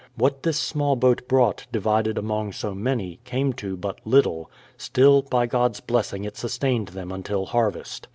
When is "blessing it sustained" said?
5.79-6.87